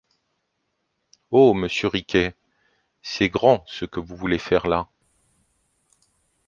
Oh! 1.29 1.53
monsieur 1.53 1.87
Riquet, 1.87 2.33
c'est 3.03 3.29
grand 3.29 3.63
ce 3.67 3.85
que 3.85 3.99
vous 3.99 4.15
voulez 4.15 4.39
faire 4.39 4.67
là! 4.67 4.89